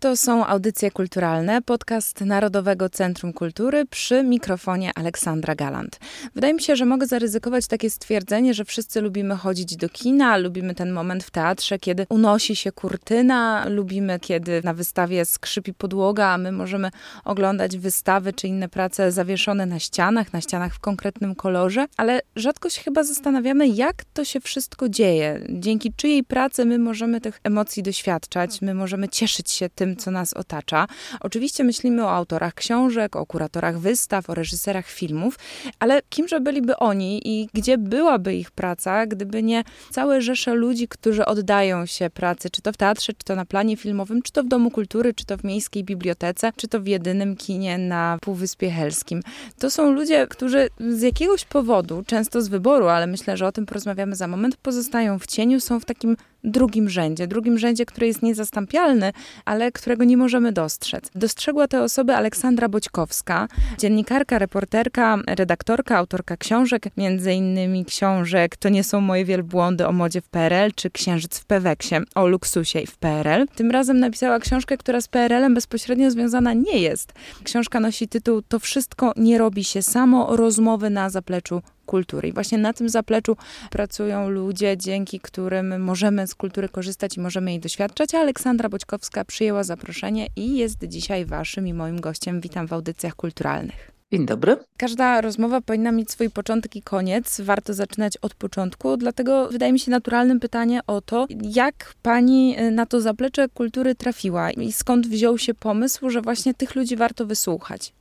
[0.00, 5.98] To są audycje kulturalne, podcast Narodowego Centrum Kultury przy mikrofonie Aleksandra Galant.
[6.34, 10.74] Wydaje mi się, że mogę zaryzykować takie stwierdzenie, że wszyscy lubimy chodzić do kina, lubimy
[10.74, 16.38] ten moment w teatrze, kiedy unosi się kurtyna, lubimy, kiedy na wystawie skrzypi podłoga, a
[16.38, 16.90] my możemy
[17.24, 22.70] oglądać wystawy czy inne prace zawieszone na ścianach, na ścianach w konkretnym kolorze, ale rzadko
[22.70, 27.82] się chyba zastanawiamy, jak to się wszystko dzieje, dzięki czyjej pracy my możemy tych emocji
[27.82, 30.86] doświadczać, my możemy cieszyć się tym, tym, co nas otacza.
[31.20, 35.38] Oczywiście myślimy o autorach książek, o kuratorach wystaw, o reżyserach filmów,
[35.78, 41.24] ale kimże byliby oni i gdzie byłaby ich praca, gdyby nie całe rzesze ludzi, którzy
[41.26, 44.48] oddają się pracy, czy to w teatrze, czy to na planie filmowym, czy to w
[44.48, 49.22] Domu Kultury, czy to w miejskiej bibliotece, czy to w jedynym kinie na Półwyspie Helskim.
[49.58, 53.66] To są ludzie, którzy z jakiegoś powodu, często z wyboru, ale myślę, że o tym
[53.66, 58.22] porozmawiamy za moment, pozostają w cieniu, są w takim drugim rzędzie, drugim rzędzie, który jest
[58.22, 59.12] niezastąpialny,
[59.44, 61.10] ale którego nie możemy dostrzec.
[61.14, 68.84] Dostrzegła te osoby Aleksandra Boćkowska, dziennikarka, reporterka, redaktorka, autorka książek, między innymi książek To nie
[68.84, 73.46] są moje wielbłądy o modzie w PRL, czy Księżyc w Peweksie o luksusie w PRL.
[73.54, 77.12] Tym razem napisała książkę, która z PRL-em bezpośrednio związana nie jest.
[77.44, 82.28] Książka nosi tytuł To wszystko nie robi się samo, rozmowy na zapleczu kultury.
[82.28, 83.36] I właśnie na tym zapleczu
[83.70, 88.14] pracują ludzie, dzięki którym możemy z kultury korzystać i możemy jej doświadczać.
[88.14, 92.40] A Aleksandra Boćkowska przyjęła zaproszenie i jest dzisiaj waszym i moim gościem.
[92.40, 93.98] Witam w audycjach kulturalnych.
[94.12, 94.56] Dzień dobry.
[94.76, 97.40] Każda rozmowa powinna mieć swój początek i koniec.
[97.40, 102.86] Warto zaczynać od początku, dlatego wydaje mi się naturalnym pytanie o to, jak pani na
[102.86, 107.92] to zaplecze kultury trafiła i skąd wziął się pomysł, że właśnie tych ludzi warto wysłuchać.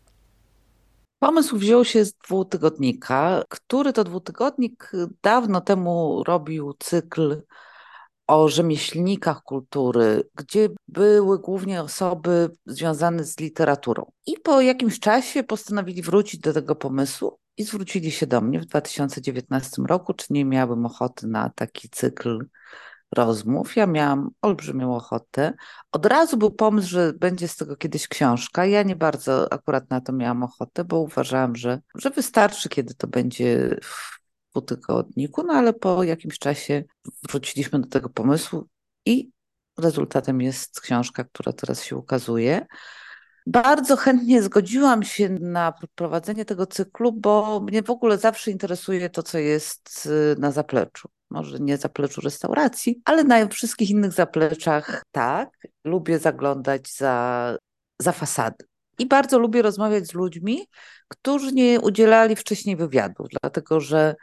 [1.19, 4.91] Pomysł wziął się z dwutygodnika, który to dwutygodnik
[5.23, 7.41] dawno temu robił cykl
[8.27, 14.11] o rzemieślnikach kultury, gdzie były głównie osoby związane z literaturą.
[14.25, 18.65] I po jakimś czasie postanowili wrócić do tego pomysłu i zwrócili się do mnie w
[18.65, 22.45] 2019 roku, czy nie miałabym ochoty na taki cykl
[23.15, 23.75] rozmów.
[23.75, 25.53] Ja miałam olbrzymią ochotę.
[25.91, 28.65] Od razu był pomysł, że będzie z tego kiedyś książka.
[28.65, 33.07] Ja nie bardzo akurat na to miałam ochotę, bo uważałam, że, że wystarczy, kiedy to
[33.07, 34.19] będzie w
[34.51, 36.83] dwutygodniku, no ale po jakimś czasie
[37.29, 38.67] wróciliśmy do tego pomysłu
[39.05, 39.31] i
[39.77, 42.65] rezultatem jest książka, która teraz się ukazuje.
[43.47, 49.23] Bardzo chętnie zgodziłam się na prowadzenie tego cyklu, bo mnie w ogóle zawsze interesuje to,
[49.23, 51.09] co jest y, na zapleczu.
[51.29, 55.49] Może nie zapleczu restauracji, ale na wszystkich innych zapleczach tak.
[55.83, 57.57] Lubię zaglądać za,
[58.01, 58.65] za fasady.
[58.99, 60.67] I bardzo lubię rozmawiać z ludźmi,
[61.07, 64.15] którzy nie udzielali wcześniej wywiadów, dlatego że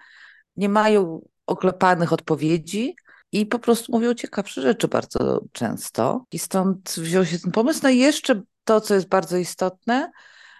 [0.56, 2.94] nie mają oklepanych odpowiedzi,
[3.34, 6.24] i po prostu mówią ciekawsze rzeczy bardzo często.
[6.32, 7.80] I stąd wziął się ten pomysł.
[7.82, 10.10] No i jeszcze to, co jest bardzo istotne,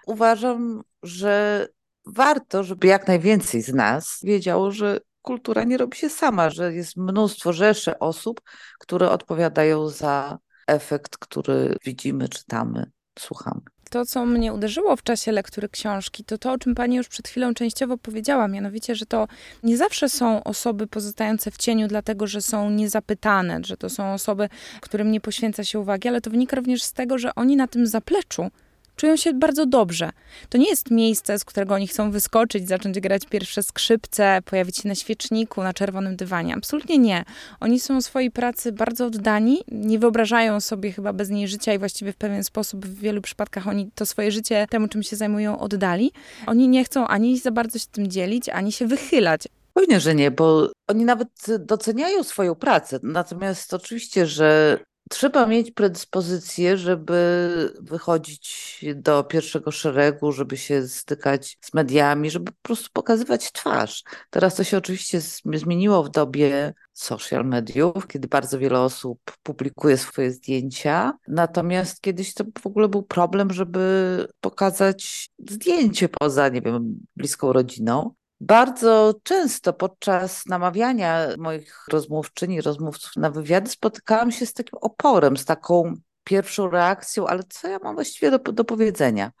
[0.07, 1.67] uważam, że
[2.05, 6.97] warto, żeby jak najwięcej z nas wiedziało, że kultura nie robi się sama, że jest
[6.97, 8.41] mnóstwo rzeszy osób,
[8.79, 10.37] które odpowiadają za
[10.67, 13.61] efekt, który widzimy, czytamy, słuchamy.
[13.89, 17.27] To, co mnie uderzyło w czasie lektury książki, to to, o czym pani już przed
[17.27, 19.27] chwilą częściowo powiedziała, mianowicie, że to
[19.63, 24.49] nie zawsze są osoby pozostające w cieniu, dlatego że są niezapytane, że to są osoby,
[24.81, 27.87] którym nie poświęca się uwagi, ale to wynika również z tego, że oni na tym
[27.87, 28.51] zapleczu
[28.95, 30.09] czują się bardzo dobrze.
[30.49, 34.87] To nie jest miejsce, z którego oni chcą wyskoczyć, zacząć grać pierwsze skrzypce, pojawić się
[34.87, 36.53] na świeczniku, na czerwonym dywanie.
[36.55, 37.25] Absolutnie nie.
[37.59, 42.13] Oni są swojej pracy bardzo oddani, nie wyobrażają sobie chyba bez niej życia i właściwie
[42.13, 46.11] w pewien sposób w wielu przypadkach oni to swoje życie temu, czym się zajmują, oddali.
[46.47, 49.47] Oni nie chcą ani za bardzo się tym dzielić, ani się wychylać.
[49.73, 51.27] Pewnie, że nie, bo oni nawet
[51.59, 52.99] doceniają swoją pracę.
[53.03, 54.79] Natomiast oczywiście, że
[55.09, 62.61] Trzeba mieć predyspozycję, żeby wychodzić do pierwszego szeregu, żeby się stykać z mediami, żeby po
[62.61, 64.03] prostu pokazywać twarz.
[64.29, 65.21] Teraz to się oczywiście
[65.53, 71.13] zmieniło w dobie social mediów, kiedy bardzo wiele osób publikuje swoje zdjęcia.
[71.27, 78.13] Natomiast kiedyś to w ogóle był problem, żeby pokazać zdjęcie poza, nie wiem, bliską rodziną.
[78.39, 85.37] Bardzo często podczas namawiania moich rozmówczyń i rozmówców na wywiady spotykałam się z takim oporem,
[85.37, 85.93] z taką
[86.23, 89.31] pierwszą reakcją, ale co ja mam właściwie do, do powiedzenia?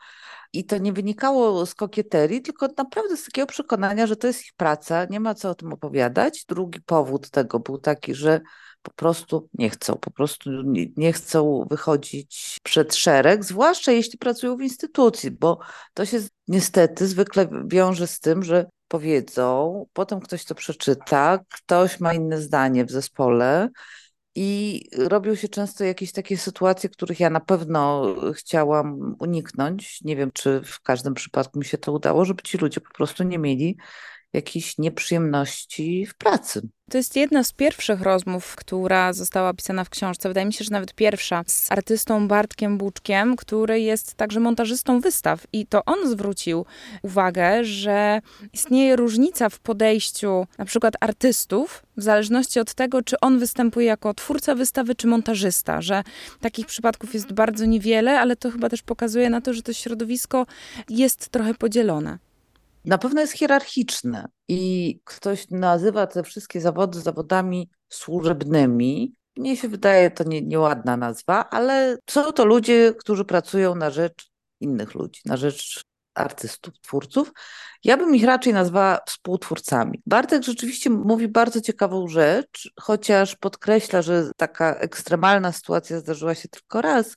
[0.53, 4.53] I to nie wynikało z kokieterii, tylko naprawdę z takiego przekonania, że to jest ich
[4.53, 6.45] praca, nie ma co o tym opowiadać.
[6.45, 8.41] Drugi powód tego był taki, że
[8.81, 10.49] po prostu nie chcą, po prostu
[10.97, 15.59] nie, chcą wychodzić przed szereg, zwłaszcza jeśli pracują w instytucji, bo
[15.93, 22.13] to się niestety zwykle wiąże z tym, że powiedzą, potem ktoś to przeczyta, ktoś ma
[22.13, 23.69] inne zdanie w zespole
[24.35, 30.01] i robią się często jakieś takie sytuacje, których ja na pewno chciałam uniknąć.
[30.01, 33.23] Nie wiem, czy w każdym przypadku mi się to udało, żeby ci ludzie po prostu
[33.23, 33.77] nie mieli
[34.33, 36.61] jakichś nieprzyjemności w pracy.
[36.89, 40.29] To jest jedna z pierwszych rozmów, która została opisana w książce.
[40.29, 45.47] Wydaje mi się, że nawet pierwsza z artystą Bartkiem Buczkiem, który jest także montażystą wystaw.
[45.53, 46.65] I to on zwrócił
[47.01, 48.21] uwagę, że
[48.53, 54.13] istnieje różnica w podejściu na przykład artystów, w zależności od tego, czy on występuje jako
[54.13, 55.81] twórca wystawy, czy montażysta.
[55.81, 56.03] Że
[56.39, 60.45] takich przypadków jest bardzo niewiele, ale to chyba też pokazuje na to, że to środowisko
[60.89, 62.17] jest trochę podzielone
[62.85, 69.15] na pewno jest hierarchiczne i ktoś nazywa te wszystkie zawody zawodami służebnymi.
[69.37, 74.29] Mnie się wydaje to nie, nieładna nazwa, ale są to ludzie, którzy pracują na rzecz
[74.59, 75.83] innych ludzi, na rzecz
[76.13, 77.31] artystów, twórców.
[77.83, 80.01] Ja bym ich raczej nazwała współtwórcami.
[80.05, 86.81] Bartek rzeczywiście mówi bardzo ciekawą rzecz, chociaż podkreśla, że taka ekstremalna sytuacja zdarzyła się tylko
[86.81, 87.15] raz,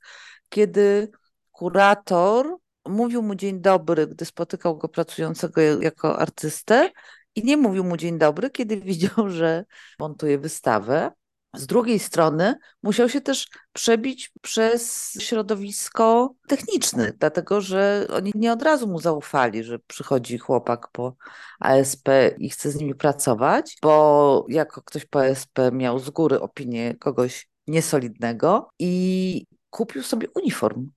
[0.48, 1.10] kiedy
[1.52, 2.56] kurator
[2.88, 6.90] mówił mu dzień dobry, gdy spotykał go pracującego jako artystę
[7.34, 9.64] i nie mówił mu dzień dobry, kiedy widział, że
[9.98, 11.10] montuje wystawę.
[11.56, 18.62] Z drugiej strony musiał się też przebić przez środowisko techniczne, dlatego że oni nie od
[18.62, 21.16] razu mu zaufali, że przychodzi chłopak po
[21.60, 22.08] ASP
[22.38, 27.48] i chce z nimi pracować, bo jako ktoś po ASP miał z góry opinię kogoś
[27.66, 30.90] niesolidnego i kupił sobie uniform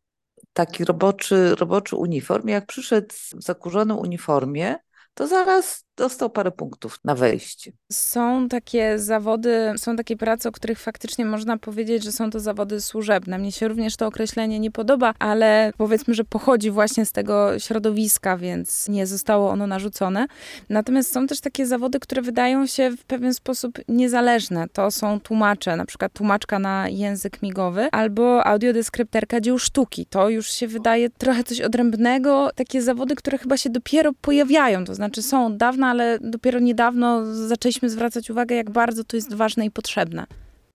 [0.54, 2.48] taki roboczy, roboczy uniform.
[2.48, 4.76] Jak przyszedł w zakurzonym uniformie,
[5.14, 7.72] to zaraz dostał parę punktów na wejście.
[7.92, 12.82] Są takie zawody, są takie prace, o których faktycznie można powiedzieć, że są to zawody
[12.82, 13.38] służebne.
[13.38, 18.38] Mnie się również to określenie nie podoba, ale powiedzmy, że pochodzi właśnie z tego środowiska,
[18.38, 20.28] więc nie zostało ono narzucone.
[20.70, 24.68] Natomiast są też takie zawody, które wydają się w pewien sposób niezależne.
[24.74, 30.06] To są tłumacze, na przykład tłumaczka na język migowy albo audiodeskrypterka dzieł sztuki.
[30.06, 32.50] To już się wydaje trochę coś odrębnego.
[32.56, 35.58] Takie zawody, które chyba się dopiero pojawiają, to znaczy są od
[35.88, 40.26] ale dopiero niedawno zaczęliśmy zwracać uwagę, jak bardzo to jest ważne i potrzebne.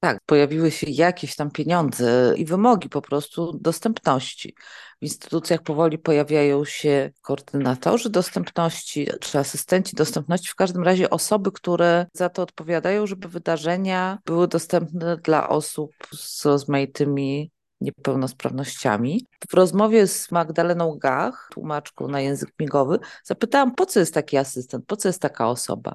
[0.00, 4.54] Tak, pojawiły się jakieś tam pieniądze i wymogi po prostu dostępności.
[5.00, 12.06] W instytucjach powoli pojawiają się koordynatorzy dostępności czy asystenci dostępności, w każdym razie osoby, które
[12.12, 17.50] za to odpowiadają, żeby wydarzenia były dostępne dla osób z rozmaitymi
[17.86, 19.26] niepełnosprawnościami.
[19.50, 24.86] W rozmowie z Magdaleną Gach, tłumaczką na język migowy, zapytałam, po co jest taki asystent,
[24.86, 25.94] po co jest taka osoba.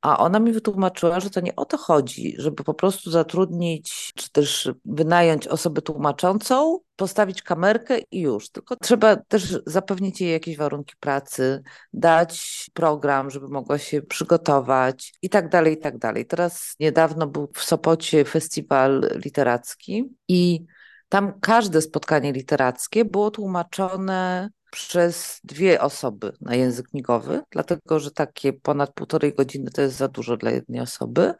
[0.00, 4.30] A ona mi wytłumaczyła, że to nie o to chodzi, żeby po prostu zatrudnić, czy
[4.30, 8.50] też wynająć osobę tłumaczącą, postawić kamerkę i już.
[8.50, 11.62] Tylko trzeba też zapewnić jej jakieś warunki pracy,
[11.92, 16.26] dać program, żeby mogła się przygotować i tak dalej, i tak dalej.
[16.26, 20.64] Teraz niedawno był w Sopocie festiwal literacki i
[21.08, 28.52] tam każde spotkanie literackie było tłumaczone przez dwie osoby na język migowy, dlatego że takie
[28.52, 31.34] ponad półtorej godziny to jest za dużo dla jednej osoby.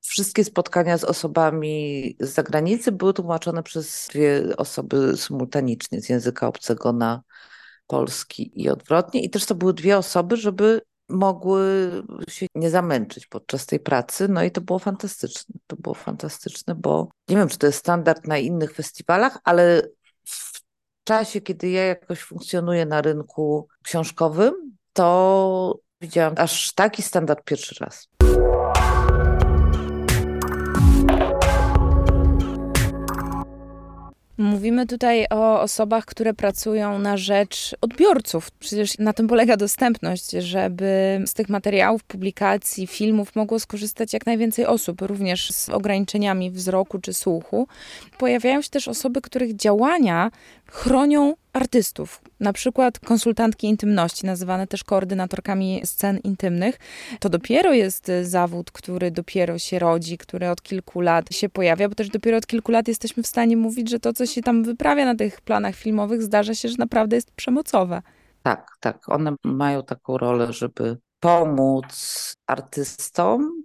[0.00, 6.92] Wszystkie spotkania z osobami z zagranicy były tłumaczone przez dwie osoby symultanicznie z języka obcego
[6.92, 7.22] na
[7.86, 9.22] polski i odwrotnie.
[9.22, 11.90] I też to były dwie osoby, żeby mogły
[12.28, 14.28] się nie zamęczyć podczas tej pracy.
[14.28, 15.54] No i to było fantastyczne.
[15.66, 19.82] To było fantastyczne, bo nie wiem, czy to jest standard na innych festiwalach, ale
[20.24, 20.62] w
[21.04, 28.08] czasie, kiedy ja jakoś funkcjonuję na rynku książkowym, to widziałam aż taki standard pierwszy raz.
[34.56, 38.50] Mówimy tutaj o osobach, które pracują na rzecz odbiorców.
[38.50, 44.66] Przecież na tym polega dostępność, żeby z tych materiałów, publikacji, filmów mogło skorzystać jak najwięcej
[44.66, 47.68] osób, również z ograniczeniami wzroku czy słuchu.
[48.18, 50.30] Pojawiają się też osoby, których działania
[50.70, 56.78] chronią artystów, na przykład konsultantki intymności, nazywane też koordynatorkami scen intymnych.
[57.20, 61.94] To dopiero jest zawód, który dopiero się rodzi, który od kilku lat się pojawia, bo
[61.94, 65.04] też dopiero od kilku lat jesteśmy w stanie mówić, że to, co się tam wyprawia
[65.04, 68.02] na tych planach filmowych, zdarza się, że naprawdę jest przemocowe.
[68.42, 69.08] Tak, tak.
[69.08, 73.62] One mają taką rolę, żeby pomóc artystom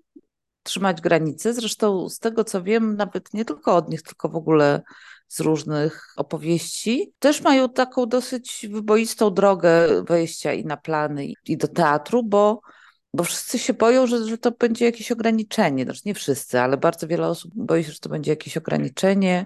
[0.63, 1.53] trzymać granice.
[1.53, 4.81] Zresztą z tego co wiem, nawet nie tylko od nich, tylko w ogóle
[5.31, 11.67] z różnych opowieści, też mają taką dosyć wyboistą drogę wejścia i na plany, i do
[11.67, 12.61] teatru, bo,
[13.13, 15.83] bo wszyscy się boją, że, że to będzie jakieś ograniczenie.
[15.83, 19.45] Znaczy nie wszyscy, ale bardzo wiele osób boi się, że to będzie jakieś ograniczenie,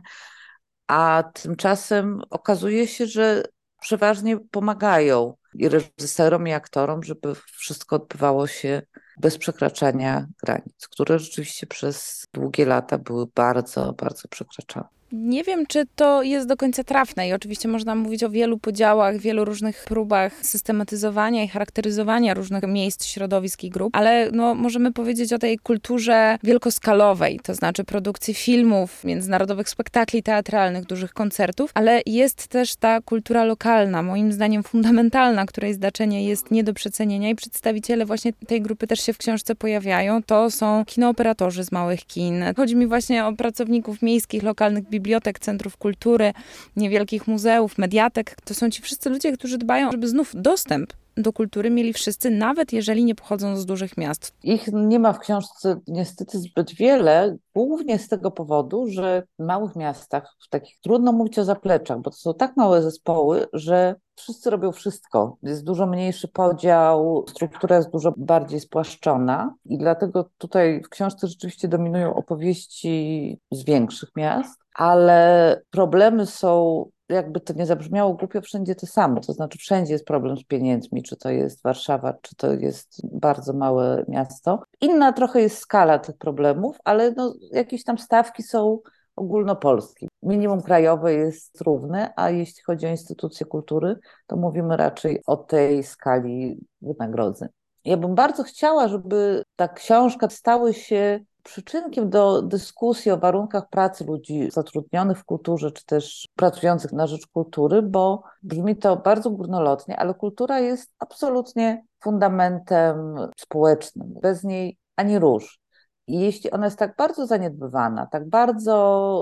[0.88, 3.44] a tymczasem okazuje się, że
[3.82, 8.82] przeważnie pomagają i reżyserom, i aktorom, żeby wszystko odbywało się
[9.18, 14.94] bez przekraczania granic, które rzeczywiście przez długie lata były bardzo, bardzo przekraczane.
[15.12, 19.17] Nie wiem, czy to jest do końca trafne i oczywiście można mówić o wielu podziałach,
[19.17, 25.33] wielu różnych próbach systematyzowania i charakteryzowania różnych miejsc, środowisk i grup, ale no, możemy powiedzieć
[25.33, 32.47] o tej kulturze wielkoskalowej, to znaczy produkcji filmów, międzynarodowych spektakli teatralnych, dużych koncertów, ale jest
[32.47, 38.05] też ta kultura lokalna, moim zdaniem fundamentalna, której znaczenie jest nie do przecenienia i przedstawiciele
[38.05, 40.24] właśnie tej grupy też się w książce pojawiają.
[40.24, 42.43] To są kinooperatorzy z małych kin.
[42.55, 46.33] Chodzi mi właśnie o pracowników miejskich, lokalnych bibliotek, centrów kultury,
[46.75, 48.35] niewielkich muzeów, mediatek.
[48.45, 52.74] To są ci wszyscy ludzie, którzy dbają, żeby znów dostęp do kultury mieli wszyscy, nawet
[52.74, 54.34] jeżeli nie pochodzą z dużych miast.
[54.43, 59.75] Ich nie ma w książce niestety zbyt wiele, głównie z tego powodu, że w małych
[59.75, 64.50] miastach, w takich trudno mówić o zapleczach, bo to są tak małe zespoły, że wszyscy
[64.50, 65.38] robią wszystko.
[65.43, 71.67] Jest dużo mniejszy podział, struktura jest dużo bardziej spłaszczona i dlatego tutaj w książce rzeczywiście
[71.67, 78.88] dominują opowieści z większych miast, ale problemy są jakby to nie zabrzmiało głupio, wszędzie to
[78.88, 79.21] samo.
[79.21, 83.53] To znaczy, wszędzie jest problem z pieniędzmi, czy to jest Warszawa, czy to jest bardzo
[83.53, 84.63] małe miasto.
[84.81, 88.79] Inna trochę jest skala tych problemów, ale no, jakieś tam stawki są
[89.15, 90.07] ogólnopolskie.
[90.24, 93.95] Minimum krajowe jest równe, a jeśli chodzi o instytucje kultury,
[94.27, 97.50] to mówimy raczej o tej skali wynagrodzeń.
[97.85, 104.05] Ja bym bardzo chciała, żeby ta książka stały się przyczynkiem do dyskusji o warunkach pracy
[104.05, 109.99] ludzi zatrudnionych w kulturze, czy też pracujących na rzecz kultury, bo brzmi to bardzo górnolotnie,
[109.99, 114.13] ale kultura jest absolutnie fundamentem społecznym.
[114.21, 115.59] Bez niej ani róż.
[116.07, 118.75] I jeśli ona jest tak bardzo zaniedbywana, tak bardzo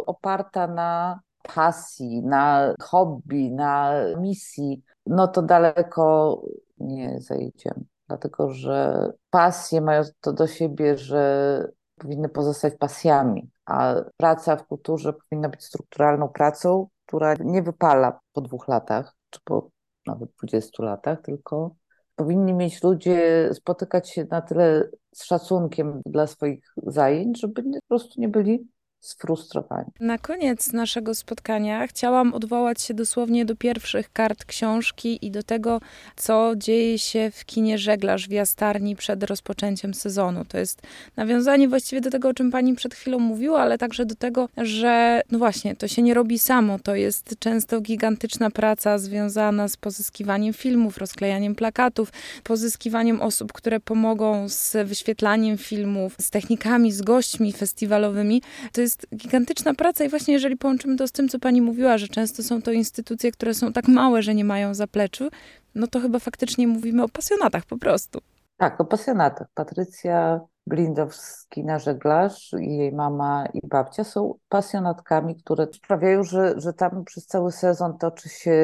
[0.06, 1.20] oparta na
[1.56, 6.42] pasji, na hobby, na misji, no to daleko
[6.78, 7.86] nie zejdziemy.
[8.08, 11.72] Dlatego, że pasje mają to do siebie, że
[12.04, 18.42] powinny pozostać pasjami, a praca w kulturze powinna być strukturalną pracą, która nie wypala po
[18.42, 19.70] dwóch latach, czy po
[20.08, 21.76] nawet 20 latach, tylko
[22.16, 28.22] powinni mieć ludzie spotykać się na tyle z szacunkiem dla swoich zajęć, żeby po prostu
[28.22, 28.68] nie byli
[29.04, 29.92] sfrustrowani.
[30.00, 35.82] Na koniec naszego spotkania chciałam odwołać się dosłownie do pierwszych kart książki i do tego,
[36.16, 40.46] co dzieje się w kinie Żeglarz w Jastarni przed rozpoczęciem sezonu.
[40.46, 40.82] To jest
[41.16, 45.22] nawiązanie właściwie do tego, o czym pani przed chwilą mówiła, ale także do tego, że
[45.32, 46.80] no właśnie, to się nie robi samo.
[46.80, 52.12] To jest często gigantyczna praca związana z pozyskiwaniem filmów, rozklejaniem plakatów,
[52.44, 58.42] pozyskiwaniem osób, które pomogą z wyświetlaniem filmów, z technikami, z gośćmi festiwalowymi.
[58.72, 61.98] To jest jest gigantyczna praca i właśnie jeżeli połączymy to z tym, co pani mówiła,
[61.98, 65.30] że często są to instytucje, które są tak małe, że nie mają zapleczu,
[65.76, 68.20] no to chyba faktycznie mówimy o pasjonatach po prostu.
[68.58, 69.48] Tak, o pasjonatach.
[69.54, 76.74] Patrycja Blindowski na żeglarz i jej mama i babcia są pasjonatkami, które sprawiają, że, że
[76.74, 78.58] tam przez cały sezon toczy się,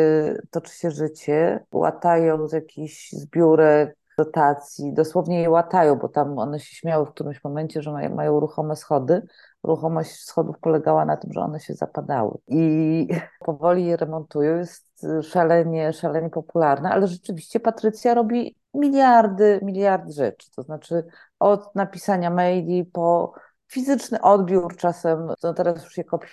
[0.51, 1.65] toczy się życie.
[1.71, 7.43] Łatają z jakichś zbiórek, dotacji, dosłownie je łatają, bo tam one się śmiały w którymś
[7.43, 9.21] momencie, że mają, mają ruchome schody,
[9.63, 13.07] ruchomość schodów polegała na tym, że one się zapadały i
[13.45, 14.57] powoli je remontują.
[14.57, 20.51] Jest szalenie, szalenie popularna, ale rzeczywiście Patrycja robi miliardy, miliardy rzeczy.
[20.55, 21.03] To znaczy
[21.39, 23.33] od napisania maili po
[23.71, 26.29] fizyczny odbiór czasem, no teraz już się kopii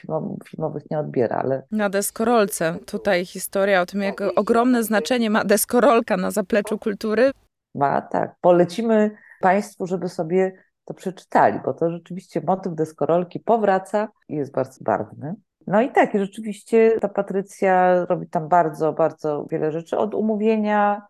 [0.50, 1.62] filmowych nie odbiera, ale...
[1.70, 2.74] Na deskorolce.
[2.86, 7.30] Tutaj historia o tym, jak ogromne znaczenie ma deskorolka na zapleczu kultury.
[7.76, 8.34] Ma, tak.
[8.40, 10.52] Polecimy Państwu, żeby sobie
[10.84, 15.34] to przeczytali, bo to rzeczywiście motyw deskorolki powraca i jest bardzo barwny.
[15.66, 19.98] No i tak, i rzeczywiście ta Patrycja robi tam bardzo, bardzo wiele rzeczy.
[19.98, 21.02] Od umówienia,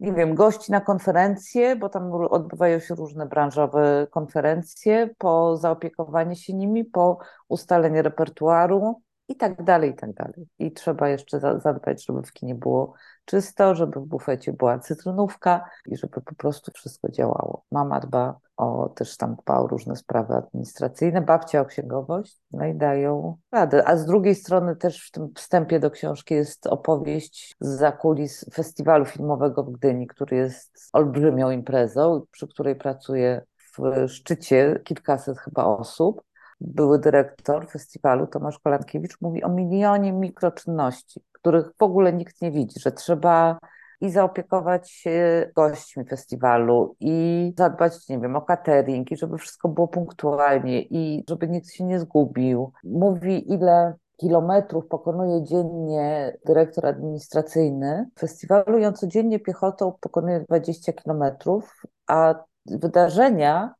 [0.00, 6.54] nie wiem, gości na konferencje, bo tam odbywają się różne branżowe konferencje, po zaopiekowanie się
[6.54, 10.48] nimi, po ustalenie repertuaru i tak dalej, i tak dalej.
[10.58, 15.96] I trzeba jeszcze zadbać, żeby w kinie było czysto, żeby w bufecie była cytrynówka i
[15.96, 17.64] żeby po prostu wszystko działało.
[17.72, 22.74] Mama dba o, też tam dba o różne sprawy administracyjne, babcia o księgowość, no i
[22.74, 23.88] dają radę.
[23.88, 29.04] A z drugiej strony też w tym wstępie do książki jest opowieść z zakulis festiwalu
[29.04, 33.42] filmowego w Gdyni, który jest olbrzymią imprezą, przy której pracuje
[33.78, 36.22] w szczycie kilkaset chyba osób.
[36.60, 42.80] Były dyrektor festiwalu Tomasz Kolankiewicz mówi o milionie mikroczynności, których w ogóle nikt nie widzi,
[42.80, 43.58] że trzeba
[44.00, 49.88] i zaopiekować się gośćmi festiwalu i zadbać, nie wiem, o catering i żeby wszystko było
[49.88, 52.72] punktualnie i żeby nikt się nie zgubił.
[52.84, 61.82] Mówi, ile kilometrów pokonuje dziennie dyrektor administracyjny festiwalu i on codziennie piechotą pokonuje 20 kilometrów,
[62.06, 62.34] a
[62.66, 63.74] wydarzenia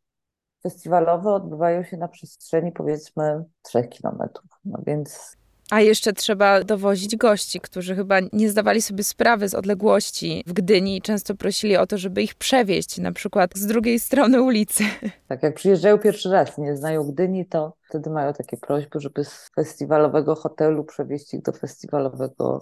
[0.62, 4.50] festiwalowe odbywają się na przestrzeni powiedzmy 3 kilometrów.
[4.64, 5.36] No więc
[5.70, 10.96] a jeszcze trzeba dowozić gości, którzy chyba nie zdawali sobie sprawy z odległości w Gdyni
[10.96, 14.84] i często prosili o to, żeby ich przewieźć, na przykład z drugiej strony ulicy.
[15.28, 19.24] Tak, jak przyjeżdżają pierwszy raz i nie znają Gdyni, to wtedy mają takie prośby, żeby
[19.24, 22.60] z festiwalowego hotelu przewieźć ich do festiwalowego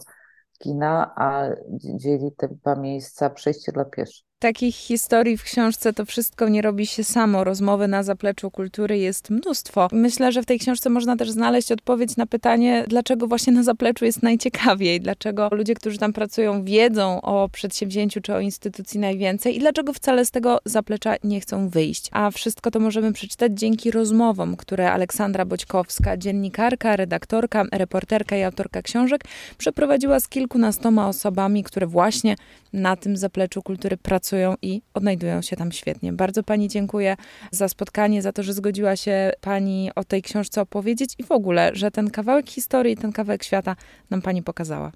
[0.59, 4.32] kina, a dzieli te dwa miejsca przejście dla pieszych.
[4.43, 7.45] Takich historii w książce to wszystko nie robi się samo.
[7.45, 9.89] Rozmowy na zapleczu kultury jest mnóstwo.
[9.93, 14.05] Myślę, że w tej książce można też znaleźć odpowiedź na pytanie, dlaczego właśnie na zapleczu
[14.05, 19.59] jest najciekawiej, dlaczego ludzie, którzy tam pracują, wiedzą o przedsięwzięciu czy o instytucji najwięcej i
[19.59, 22.09] dlaczego wcale z tego zaplecza nie chcą wyjść.
[22.13, 28.83] A wszystko to możemy przeczytać dzięki rozmowom, które Aleksandra Boćkowska, dziennikarka, redaktorka, reporterka i autorka
[28.83, 29.25] książek,
[29.59, 32.37] przeprowadziła z kilkunastoma osobami, które właśnie
[32.73, 36.13] na tym zapleczu kultury pracują pracują i odnajdują się tam świetnie.
[36.13, 37.17] Bardzo Pani dziękuję
[37.51, 41.71] za spotkanie, za to, że zgodziła się Pani o tej książce opowiedzieć i w ogóle,
[41.75, 43.77] że ten kawałek historii, ten kawałek świata
[44.11, 44.93] nam Pani pokazała.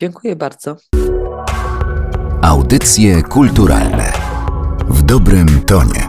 [0.00, 0.76] Dziękuję bardzo.
[2.42, 4.12] Audycje kulturalne
[4.88, 6.07] w dobrym tonie.